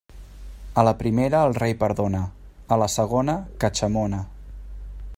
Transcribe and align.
A 0.83 0.85
la 0.87 0.93
primera 1.01 1.41
el 1.49 1.53
rei 1.59 1.75
perdona; 1.83 2.23
a 2.77 2.81
la 2.85 2.91
segona, 2.97 3.37
catxamona. 3.65 4.27